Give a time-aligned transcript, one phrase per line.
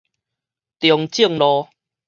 [0.79, 1.69] 中正路